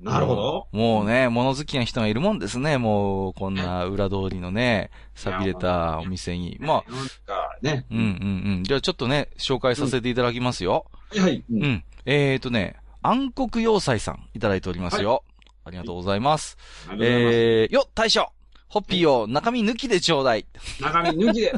[0.01, 0.67] なるほど。
[0.71, 6.57] もうね、物好きな人がいるもんですね、もう、こんな裏通りのね、錆びれたお店に。
[6.59, 7.85] まあ、なんかね。
[7.91, 8.63] うんうんうん。
[8.63, 10.85] じゃあちょっとね、紹介させていただきますよ。
[11.11, 11.37] はいはい。
[11.37, 11.83] ううんん。
[12.05, 15.23] えーとね、暗黒要塞さんいただいておりますよ。
[15.65, 16.57] ありがとうございます。
[16.99, 18.31] えー、よ、大将
[18.69, 20.45] ホッピーを中身抜きでちょうだい。
[20.79, 21.53] 中身抜きで、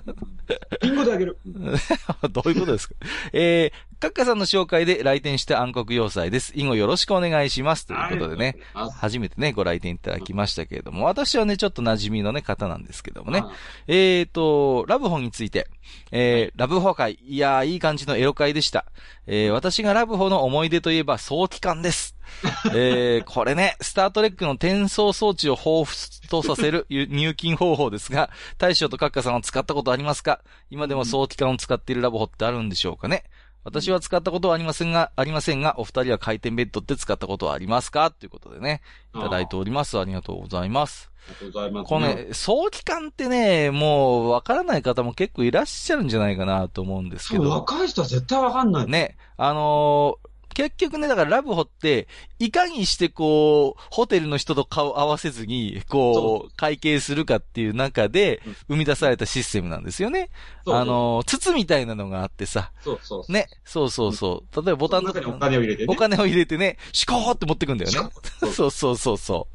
[0.82, 1.38] リンゴであげる。
[2.32, 2.96] どういうことですか？
[3.34, 6.52] えー、カッカさんの紹介で来店した暗黒要塞です。
[6.58, 7.88] 以後よろしくお願いします。
[7.88, 8.92] ということでね、はい。
[8.92, 13.40] 初めてね、ご来店いただきましたけれども、私はね、ちょっと馴染みのね、方なんですけどもね。
[13.46, 13.52] あ
[13.88, 15.70] えーと、ラブホについて、
[16.12, 18.84] えー、ラブホ会、いやー、いい感じのエロ会でした。
[19.26, 22.18] えー、私がラブホの思い出といえば、早期間です。
[22.76, 30.42] えー、これね、スタートレックの転送装置を彷彿とさせる ゆ入金方法ですが、大将とカッカさんは使ったことありますか？
[30.70, 33.24] 今でも早期間を使っているラブホってあるんでしょうかね？
[33.64, 38.12] 私は使ったことはありませんが、ありませんが、お二人は回転ベッドって使ったことはありますか？
[38.12, 38.82] ということでね、
[39.16, 39.98] いただいております。
[40.00, 41.12] ありがとうございます。
[41.28, 41.88] ありがとうございます。
[41.90, 47.50] このね、早期間ってね、もうわからない方も結構いらっしゃるんじゃないかなと思うんですけど。
[47.50, 48.88] 若い人は絶対わかんない。
[48.88, 52.08] ね、あのー結局ね、だからラブホって、
[52.40, 60.30] いかにしてこう、ホテルの人と顔合わせずに、こう、会計するかっていう中でうん、生み出されたシステムなんですよね。
[60.68, 63.32] あ、の、筒みたいなのがあってさ、そうそうそう。
[63.32, 64.56] ね、そうそうそう。
[64.56, 65.94] 例えばボタンとかその中にお金を入れてね。
[65.94, 68.10] お金を入れてね、シコーって持ってくんだよね。
[68.42, 69.48] そう そうそうそうそ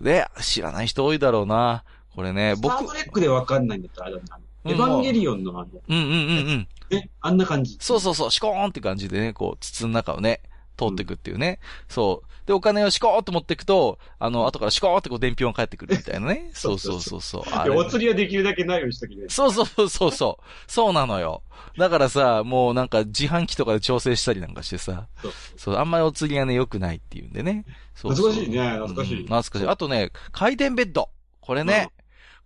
[0.00, 0.04] う。
[0.04, 1.84] で、知らない人多いだろうな。
[2.14, 4.38] これね、僕、スタートレックでわかんないんだったらあれだな。
[4.64, 6.16] うんエヴァンゲリオンのあの、うんうんうんう
[6.52, 6.68] ん。
[6.90, 7.76] ね、あんな感じ。
[7.80, 10.40] そうそうそう、シコーンって感じでね、こう、筒の中をね、
[10.76, 11.58] 通っていくっていうね。
[11.88, 12.46] そう。
[12.46, 16.50] で、お金をシコーって持っていくと、あの、後からシコーってこう、伝票が返ってくるみたいなね。
[16.54, 17.42] そうそうそうそう。
[17.52, 19.26] あれお釣りはできるだけないようにしときね。
[19.28, 20.44] そうそうそうそうそう。
[20.66, 21.42] そうなのよ。
[21.78, 27.64] だからさ、もうなんか自販機とかで調整したりなんかしてさ、そうそう、あんまりお釣りがね、良くないっていうんでね。
[27.94, 29.68] そうそう懐かしいね懐かしいうん懐かしい。
[29.68, 31.10] あとね、回転ベッド。
[31.40, 31.90] これね、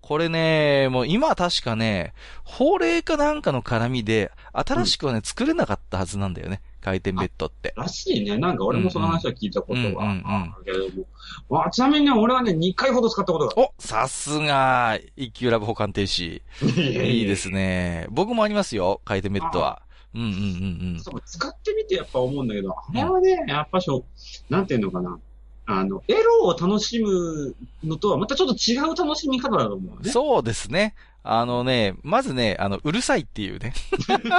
[0.07, 2.15] これね、もう今確かね、
[2.45, 6.61] 法令かなんかの絡みで、新しくはね、作れなかったはずなんだよね。
[6.81, 7.75] 回転ベッドって。
[7.77, 8.39] らしいね。
[8.39, 11.07] なんか俺もその話は聞いたことはうんうんうんあるけれども。
[11.51, 16.41] まあ、ちなみにね、俺はね、2回ほど使ったことがおさすが、一級ラブ保管停止。
[16.63, 17.07] ある。
[17.07, 18.07] いいですね。
[18.11, 19.83] 僕もありますよ、回転ベッドは。
[20.15, 21.01] うんうんうんうん。
[21.01, 24.05] そう使ってみてやっぱ思うんだけど、あれはね、やっぱしょ、
[24.49, 25.19] なんていうのかな。
[25.67, 30.11] あの、エロを楽しむのとはまたちょっと違う楽しみ方だと思うね。
[30.11, 30.95] そうですね。
[31.29, 33.75] あのね、まずね、あの、うるさいっていうね。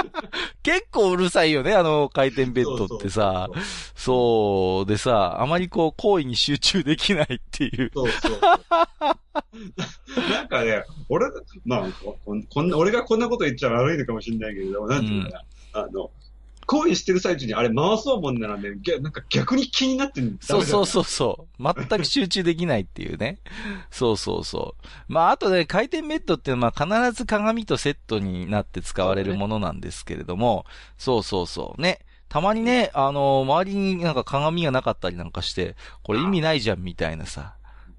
[0.64, 3.50] 結構うるさいよね、あの回転ベッドってさ。
[3.94, 7.90] そうでさ、あまりこう、行為に集中できないっていう。
[7.92, 8.40] そうそう。
[10.30, 11.26] なんかね、俺、
[11.66, 16.10] まあここん、な、俺がこんなこと言っちゃ悪いのかもしれないけれど、なんていうのかな、あの、
[16.68, 21.62] 行為してる最中にあれ回そうもんならね、なんか逆に気になってんそうそうそうそう。
[21.62, 23.38] 全く集中できないっていうね。
[23.90, 24.84] そうそうそう。
[25.08, 30.66] まあ、あとね、回転ベッドっていうのは必ず鏡とセットになって使われるものなんですけれども、
[30.98, 31.80] そうそうそう。
[31.80, 32.00] ね。
[32.28, 37.54] たまにね、あの、周りになんか鏡がなかったりなんかして、これ意味ないじゃんみたいなさ。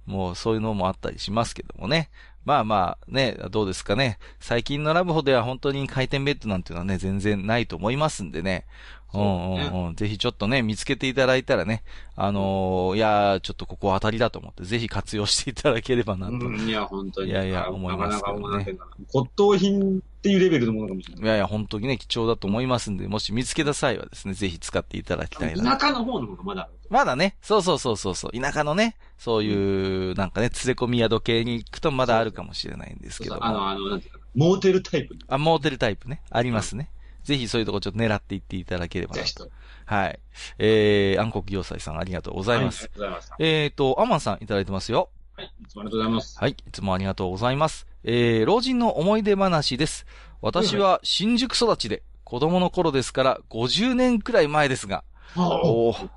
[0.10, 2.10] もうそういうのもあったりしますけどもね。
[2.50, 4.18] まあまあね、どうですかね。
[4.40, 8.66] 最近のラブホでは本当に回転ベッドなんていうのはね、全然ないと思いますんでね。
[9.14, 9.96] うんうんうん。
[9.96, 11.84] ぜひちょっとね、見つけていただいたらね、
[12.16, 16.34] あのーいやー、ちょっとここ当たりだと思って、ぜひ活用していただければなと。
[16.34, 17.30] うん、いや、本当に。
[17.30, 18.66] いやいやあ思いますけどね
[19.14, 21.24] 骨董品っていうレベルのものかもしれない。
[21.24, 25.78] いやいや、本当にね、貴重だと思いますんで、もし見つけた際はですね、ぜひ使っていただきたいな。
[25.78, 26.70] 田舎の方の方がまだ。
[26.90, 33.46] まだね、そうそうそうそうそう、田舎のね、そういう、なんかね、連れ込み宿系に行くとまだあるかもしれないんですけども。
[33.46, 35.20] あの、あの、なんていうかな、モーテルタイプの。
[35.28, 36.22] あ、モーテルタイプね。
[36.30, 36.90] ありますね。
[37.24, 39.52] ぜひそういうとこちょっと狙っていっていただければなぜひと。
[39.86, 40.20] はい。
[40.58, 42.84] えー、暗黒要塞さんありがとうございます。
[42.84, 43.36] はいありがとうございました。
[43.40, 45.10] えーと、アマンさんいただいてますよ。
[45.36, 46.40] はい、いつもありがとうございます。
[46.40, 46.52] はい。
[46.52, 47.88] いつもありがとうございます。
[48.06, 50.06] えー、老人の思い出話です。
[50.42, 55.04] 私は新宿育ちで、子供の頃ですから50年くらい前ですが、
[55.36, 56.10] おー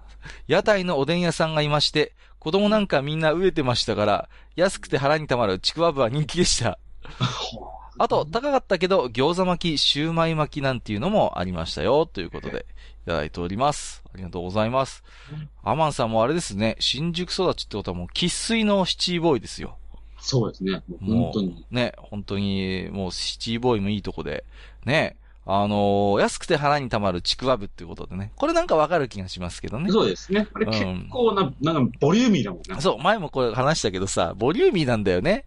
[0.46, 6.78] 屋台のおでん屋さんがいまして、子供なんかみんな飢えてましたから、安くて腹にたまるちくわぶは人気でした。
[7.98, 12.66] あと、高かったけど、餃子巻き、シューマイ巻きなんていうのもありましたよ、ということで、
[13.04, 14.02] いただいております。
[14.12, 15.04] ありがとうございます。
[15.62, 19.76] アマンさんもあれですね、新宿育ちってことはもう、喫水のシティボーイですよ。
[20.18, 20.82] そうですね。
[20.88, 21.66] もうも本当に。
[21.70, 24.44] う、ね、本当に、もうシティボーイもいいとこで、
[24.85, 29.90] ね、あのー安くて腹にたまるちくわぶっていうことでね、これなんかわかる気がしますけどね。
[29.90, 30.46] そうですね。
[30.55, 32.81] あれうん結構な、なんか、ボリューミーだもんな。
[32.81, 35.46] そう、前もこれ話したけどさ、ボリューミーなんだよね。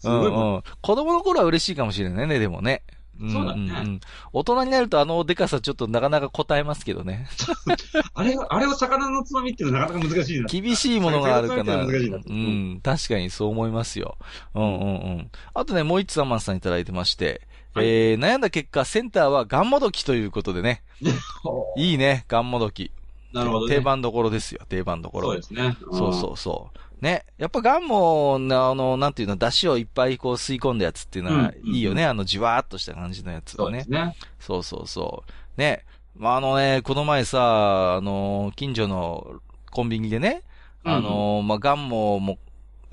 [0.00, 0.42] すごいもん。
[0.48, 0.62] うんうん。
[0.82, 2.82] 子供の頃は嬉しいかもしれないね、でもね。
[3.22, 4.00] んそうだねん
[4.32, 7.26] 大人になるとあのでかさちょっとなかなか答えますけどね。
[8.14, 10.46] あれを、あれを魚のつまみっていうのはなかなか難しいな。
[10.46, 11.64] 厳しいものがあるかな。
[11.64, 12.74] 魚のつまみっていうのは難しういな。
[12.76, 14.18] ん、確かにそう思いますよ。
[14.54, 15.30] うんうんうん。
[15.54, 20.82] あとね、もう一つアマンさんいただいてまして、はいえー、悩んだ結果、センターはガンモドキということでね。
[21.76, 22.90] いいね、ガンモドキ。
[23.32, 23.74] なるほどね。
[23.74, 25.28] 定番どころですよ、定番どころ。
[25.28, 25.76] そうですね。
[25.92, 27.04] そうそうそう。
[27.04, 27.26] ね。
[27.36, 32.06] やっぱガンも、なあの、なんていうの、出汁をいっぱいこう吸い込んだやつっていうのはうんいいよね。
[32.06, 34.06] あの、じわーっとした感じのやつをねそうです。
[34.06, 34.16] ね。
[34.40, 35.60] そうそうそう。
[35.60, 35.84] ね。
[36.16, 40.42] まあ、あのね、この前さ、あの、近所のコンビニでね、
[40.82, 42.38] あの、まあ、ガンモも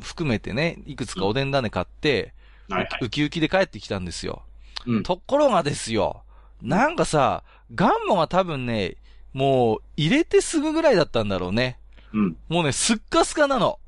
[0.01, 2.33] 含めてね、いくつかおでん種買って、
[2.67, 2.89] はいはい。
[3.01, 4.43] ウキウキで帰ってきたんですよ。
[4.85, 5.03] うん。
[5.03, 6.23] ところがですよ、
[6.61, 7.43] なんかさ、
[7.73, 8.97] ガンモが多分ね、
[9.33, 11.79] もう入れてすぐぐらいだったんだろうね。
[12.13, 12.37] うん。
[12.47, 13.79] もうね、すっかすかなの。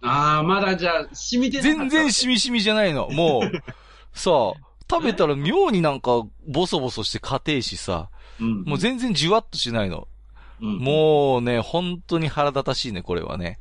[0.00, 3.08] ああ、まだじゃあ、染みて全然しみしみじゃないの。
[3.10, 3.52] もう、
[4.12, 4.52] さあ、
[4.90, 8.08] 食べたら妙になんかボソボソして硬いしさ、
[8.40, 8.62] うん。
[8.62, 10.08] もう全然じわっとしないの。
[10.60, 13.58] うん、もうね、本当に腹立たしいね、これはね。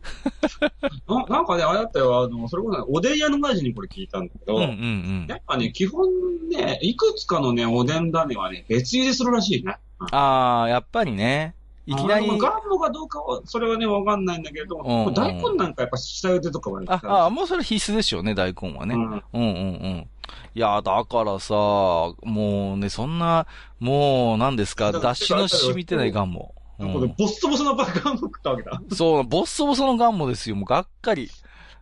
[1.08, 5.36] ななんかね、あれだったよ、あの、それこそね、おでん屋の親父にこれ聞いたんだけど、うんうんうんや。
[5.36, 6.08] っぱね、基本
[6.48, 9.76] ね、いくつかのね、おでん種はね、別入れするらしいね。
[10.10, 11.54] ああ、やっぱりね。
[11.86, 18.94] いきなりあ、ガンモがどうかは、それはね、わかんないんだけれども、うんうん大根なんかやっぱ下茹でとかはねあ、あ、もうそれ必須でしょうね、大根はね。
[18.94, 20.08] うんうんうんうん。
[20.54, 23.46] いや、だからさ、もうね、そんな、
[23.78, 26.54] もう、何ですか、だしの染みてないガンモ。
[26.88, 28.80] うこれん、ボッソボソのガンモ食ったわけだ。
[28.94, 30.56] そう、ボッソボソのガンモですよ。
[30.56, 31.30] もうがっかり。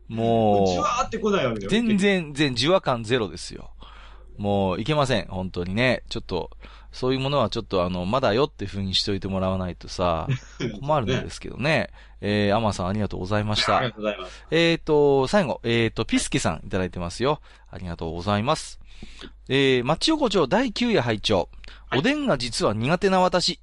[0.08, 1.70] もじわう、ーって来ないわけだよ。
[1.70, 3.70] 全然、全、じわ感ゼロですよ。
[4.38, 5.26] もう、いけません。
[5.26, 6.02] 本当にね。
[6.08, 6.50] ちょっと、
[6.92, 10.26] そういうものはちょっとあの、まだよって風にしといてもらわないとさ、
[10.80, 11.90] 困るんですけどね。
[12.20, 13.92] えー、アマさんありがとうございましたありが。
[13.92, 14.46] とうございます。
[14.50, 17.40] えーと、最後、えーと、ピスケさんいただいてますよ。
[17.70, 18.80] ありがとうございます。
[19.48, 21.48] えー、マッチ横丁第9夜拝聴
[21.86, 23.60] はいおでんが実は苦手な私。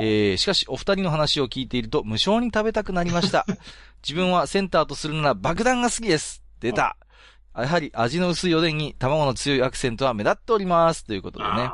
[0.00, 3.46] えー、しかしお二人の話を聞いていると無性に食べたくなりました。
[4.02, 6.42] 自分はセンターとするなら爆弾が好きです。
[6.60, 6.96] 出た。
[7.56, 11.04] やはり味の薄いおでんに卵の強いアクセントは目立っております。
[11.04, 11.70] ということでね。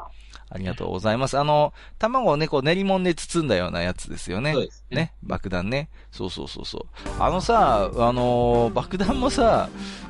[0.50, 1.38] あありがとうございます。
[1.38, 4.62] あの、卵をね、こう練り物で包んだようなやつですよねーそう。
[4.64, 4.96] ですね。
[4.96, 5.88] ね、爆弾ね。
[6.10, 6.82] そうそうそうそう。
[7.22, 9.68] あのさ、あのー爆弾もさ、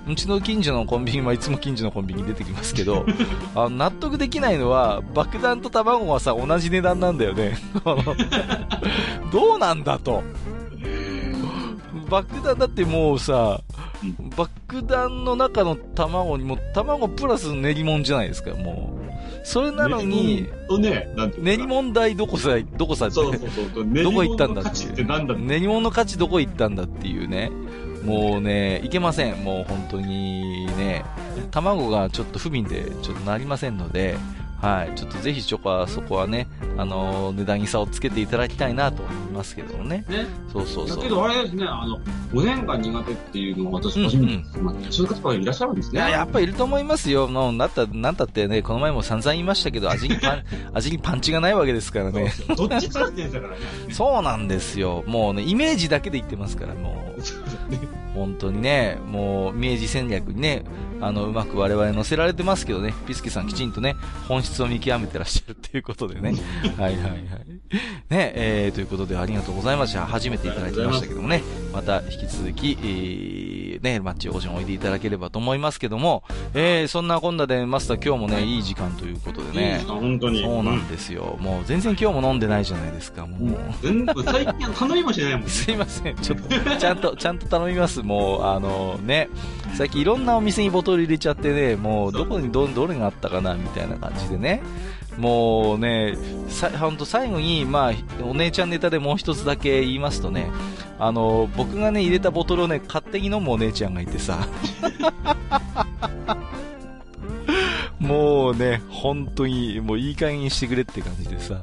[0.08, 3.04] うちの近所のコンビニはいつも近所のコンビニに出てきますけど、
[3.54, 7.58] あの納得できないのは、爆弾と卵はさ、同じ値段なんだよね。
[9.32, 10.22] どうなんだと。
[12.08, 13.60] 爆弾だってもうさ、
[14.36, 18.99] 爆弾の中の卵にも、卵プラス練り物じゃないですか、もう。
[19.42, 24.02] それなのに、とね、練り物代どこさ、どこさってそうそうそう。
[24.02, 25.02] どこ行ったんだって
[25.36, 27.50] 練り物の価値どこ行ったんだっていうね。
[28.04, 29.44] もうね、いけません。
[29.44, 31.04] もう本当にね、
[31.50, 34.16] 卵がちょっと不憫でちょっとなりませんので、
[34.60, 34.94] はい。
[34.94, 36.46] ちょっとぜひちょこは、そこはね、
[36.76, 40.04] あの、値段に差をつけていただきたいなと思いますけどもね。
[40.08, 40.26] ね。
[40.52, 40.96] そうそうそう。
[40.98, 41.98] だけどあれですね、あの、
[42.34, 44.92] おでんが苦手っていうのを私初めて聞きました。
[44.92, 46.00] そういう方がいらっしゃるんですね。
[46.00, 47.28] いや、やっぱいると思いますよ。
[47.28, 50.44] の、なった、なんたってね、この前も散々言いましたけど、味にパン、
[50.74, 52.30] 味にパンチがないわけですからね。
[52.30, 53.60] そうそうどっち使ってんだからね。
[53.90, 55.04] そうなんですよ。
[55.06, 57.20] もうね、イメージだけで言ってますから、もう。
[57.24, 57.80] そうだね
[58.14, 60.64] 本当にね、もう、明治戦略にね、
[61.00, 63.96] あの、うまく我々乗せられてますけどね、ピスケさんきちんとね、
[64.28, 66.34] 本質を見極めてらっしゃるっていうことでね。
[66.76, 67.20] はいはいはい。
[68.10, 70.06] ね、えー、ということでありがとうございました。
[70.06, 80.42] 初めていただいてましたけどもね、また引き続き、えー、ね、マッチおこしにおいでいただければと思いますけども、えー、そんなこんなでマスター今日もね、いい時間ということでねいい本当に。
[80.42, 81.38] そうなんですよ。
[81.40, 83.58] もう全然今日も飲んでないじゃないですか、もう。
[83.82, 85.48] 全部、最近頼みもしないもん。
[85.48, 86.16] すいません。
[86.16, 88.02] ちょっと、ちゃんと、ちゃんと頼みます。
[88.02, 89.28] もう、あのね、
[89.74, 92.12] 最近いろんなお店にボトル入れちゃってね、もう。
[92.12, 94.62] どこにど、どれがあったかな、みたいな感じでね。
[95.16, 96.16] もうね、
[96.48, 100.50] さ、ほんと最後に、まあ、お姉ちゃんネタでもう一つだけ言いますとね、
[100.98, 104.38] あの、僕がね、入れたボトルをね、勝手に飲むお姉ちゃんがいてさ、
[108.00, 111.62] もうね、本当に、もういい加減にしてくれって感じでさ、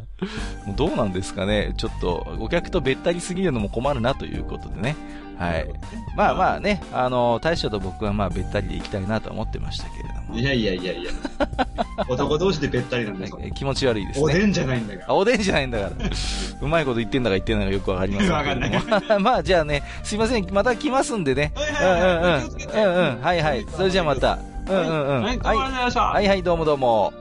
[0.65, 4.95] もうどうなんですかね、ちょっと、お客とべったりすぎるのも困るなということでね、
[5.37, 5.67] はい。
[6.15, 11.11] まあまあね、あの、大将と僕はまあべったりで行きたいなと思ってましたけれどもい、やいやいやいや。
[12.09, 13.39] 男同士でべったりなんだよ。
[13.55, 14.25] 気持ち悪いですね。
[14.25, 15.05] おでんじゃないんだから。
[15.09, 15.91] あ、おでんじゃないんだから。
[16.61, 18.31] うまいこと言ってんだか言ってんだかよくわかりません。
[18.31, 18.71] わかんない
[19.19, 21.53] まあじゃあね、すいません、また来ますんでね。
[21.55, 22.47] うんうんうん。
[22.73, 23.21] うんうん。
[23.21, 23.65] はいはい。
[23.75, 24.39] それじゃあまた。
[24.69, 25.23] うんうんうん。
[25.23, 26.01] はい、どうもありがとうございました。
[26.03, 27.13] はいはい、どうもどうも。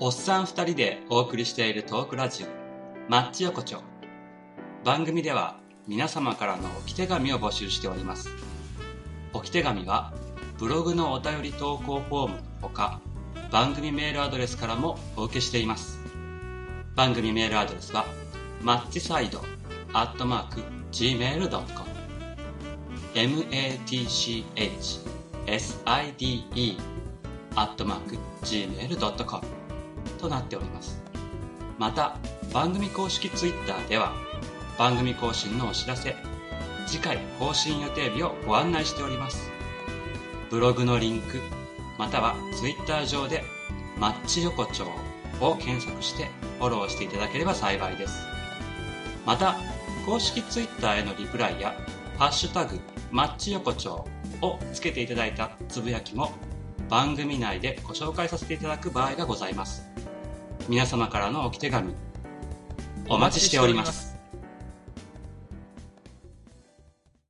[0.00, 2.46] おっさん二人でお送りしているトークラジオ、
[3.10, 3.78] マッチ横丁。
[4.84, 5.56] 番組では
[5.88, 8.28] 皆様からの置き手紙を募集しております。
[9.32, 10.12] 置き手紙は
[10.58, 13.00] ブログのお便り投稿フォームのほか、
[13.50, 15.98] 番組メールアドレスからもお受けしています。
[16.94, 18.06] 番組メールアドレスは、
[18.62, 19.40] マッチサイド
[19.92, 21.94] アットマーク gmail.com
[23.14, 24.44] matchside
[27.56, 29.42] アットマーク gmail.com
[30.20, 31.02] となっております。
[31.78, 32.16] また
[32.52, 34.12] 番組公式 Twitter では
[34.78, 36.14] 番組更新のお知らせ
[36.86, 39.50] 次回更新予定日をご案内しております。
[40.48, 41.40] ブログのリンク
[41.98, 43.42] または Twitter 上で
[43.98, 44.86] 「マッチ横丁」
[45.40, 48.26] を検索してフォローしていただければ幸いです。
[49.26, 49.56] また
[50.06, 51.74] 公式 Twitter へのリプライや
[52.18, 52.78] 「ハッシュタグ
[53.10, 54.04] マッチ横丁」
[54.42, 56.32] をつけていただいたつぶやきも
[56.88, 59.88] 番組内でご紹介させていただく場合がございます。
[60.68, 61.94] 皆様からのおき手紙
[63.08, 64.13] お待ちしております。